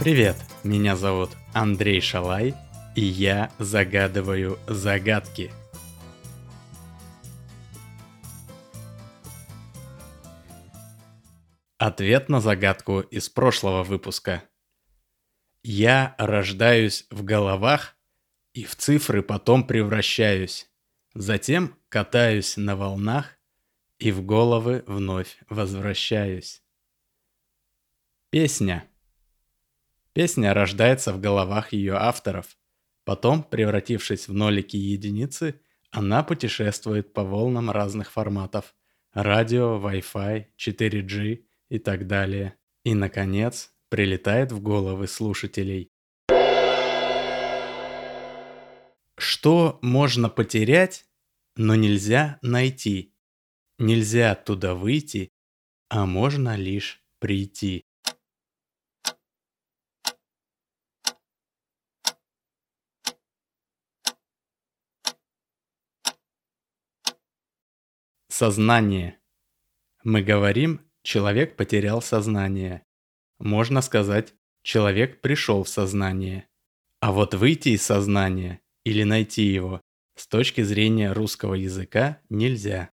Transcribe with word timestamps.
Привет, 0.00 0.36
меня 0.64 0.96
зовут 0.96 1.30
Андрей 1.52 2.00
Шалай, 2.00 2.54
и 2.96 3.02
я 3.02 3.52
загадываю 3.58 4.58
загадки. 4.66 5.52
Ответ 11.76 12.28
на 12.28 12.40
загадку 12.40 13.00
из 13.00 13.28
прошлого 13.28 13.82
выпуска. 13.82 14.42
Я 15.62 16.14
рождаюсь 16.18 17.06
в 17.10 17.22
головах 17.22 17.96
и 18.54 18.64
в 18.64 18.76
цифры 18.76 19.22
потом 19.22 19.66
превращаюсь. 19.66 20.70
Затем 21.14 21.76
катаюсь 21.88 22.56
на 22.56 22.76
волнах 22.76 23.39
и 24.00 24.10
в 24.12 24.24
головы 24.24 24.82
вновь 24.86 25.36
возвращаюсь. 25.50 26.62
Песня. 28.30 28.88
Песня 30.14 30.54
рождается 30.54 31.12
в 31.12 31.20
головах 31.20 31.74
ее 31.74 31.94
авторов. 31.94 32.56
Потом, 33.04 33.42
превратившись 33.42 34.26
в 34.26 34.32
нолики 34.32 34.76
и 34.76 34.92
единицы, 34.92 35.60
она 35.90 36.22
путешествует 36.22 37.12
по 37.12 37.24
волнам 37.24 37.70
разных 37.70 38.10
форматов– 38.10 38.74
радио, 39.12 39.78
Wi-Fi, 39.78 40.46
4G 40.56 41.44
и 41.68 41.78
так 41.78 42.06
далее. 42.06 42.56
И, 42.84 42.94
наконец, 42.94 43.70
прилетает 43.90 44.50
в 44.52 44.62
головы 44.62 45.08
слушателей. 45.08 45.92
Что 49.18 49.78
можно 49.82 50.30
потерять, 50.30 51.04
но 51.56 51.74
нельзя 51.74 52.38
найти? 52.40 53.14
Нельзя 53.82 54.32
оттуда 54.32 54.74
выйти, 54.74 55.32
а 55.88 56.04
можно 56.04 56.54
лишь 56.54 57.02
прийти. 57.18 57.86
Сознание. 68.28 69.18
Мы 70.04 70.20
говорим, 70.20 70.86
человек 71.02 71.56
потерял 71.56 72.02
сознание. 72.02 72.84
Можно 73.38 73.80
сказать, 73.80 74.34
человек 74.62 75.22
пришел 75.22 75.64
в 75.64 75.70
сознание. 75.70 76.46
А 77.00 77.12
вот 77.12 77.32
выйти 77.32 77.70
из 77.70 77.82
сознания 77.82 78.60
или 78.84 79.04
найти 79.04 79.44
его 79.44 79.80
с 80.16 80.26
точки 80.26 80.60
зрения 80.60 81.12
русского 81.12 81.54
языка 81.54 82.20
нельзя. 82.28 82.90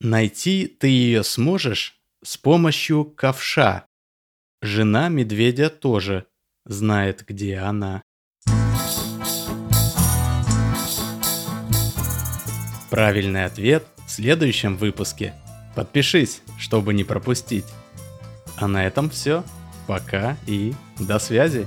Найти 0.00 0.68
ты 0.68 0.86
ее 0.86 1.24
сможешь 1.24 2.00
с 2.22 2.36
помощью 2.36 3.04
ковша. 3.04 3.86
Жена 4.62 5.08
медведя 5.08 5.70
тоже 5.70 6.26
знает, 6.64 7.24
где 7.26 7.58
она. 7.58 8.02
Правильный 12.90 13.44
ответ 13.44 13.84
в 14.06 14.10
следующем 14.10 14.76
выпуске. 14.76 15.34
Подпишись, 15.74 16.42
чтобы 16.58 16.94
не 16.94 17.02
пропустить. 17.02 17.66
А 18.56 18.68
на 18.68 18.86
этом 18.86 19.10
все. 19.10 19.42
Пока 19.88 20.36
и 20.46 20.74
до 21.00 21.18
связи. 21.18 21.66